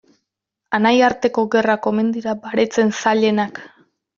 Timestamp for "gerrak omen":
1.57-2.11